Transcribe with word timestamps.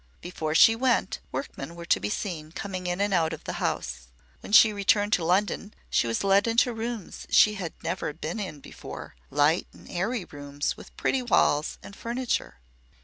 Before 0.19 0.55
she 0.55 0.75
went, 0.75 1.19
workmen 1.31 1.75
were 1.75 1.85
to 1.85 1.99
be 1.99 2.09
seen 2.09 2.51
coming 2.53 2.87
in 2.87 2.99
and 2.99 3.13
out 3.13 3.33
of 3.33 3.43
the 3.43 3.61
house. 3.61 4.07
When 4.39 4.51
she 4.51 4.73
returned 4.73 5.13
to 5.13 5.23
London, 5.23 5.75
she 5.91 6.07
was 6.07 6.23
led 6.23 6.47
into 6.47 6.73
rooms 6.73 7.27
she 7.29 7.53
had 7.53 7.73
never 7.83 8.11
been 8.11 8.39
in 8.39 8.61
before 8.61 9.15
light 9.29 9.67
and 9.73 9.87
airy 9.87 10.25
rooms 10.25 10.75
with 10.75 10.97
pretty 10.97 11.21
walls 11.21 11.77
and 11.83 11.95
furniture. 11.95 12.55